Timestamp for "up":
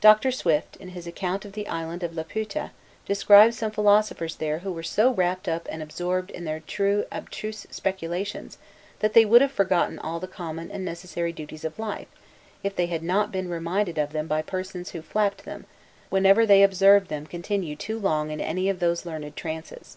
5.48-5.66